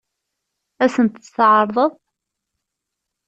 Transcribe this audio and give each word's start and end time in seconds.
Ad 0.83 0.91
sent-tt-tɛeṛḍeḍ? 0.93 1.93